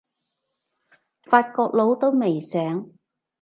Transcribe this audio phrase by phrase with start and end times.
[1.25, 2.95] 法國佬都未醒